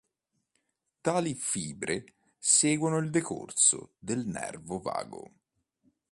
[1.01, 5.31] Tali fibre seguono il decorso del Nervo Vago.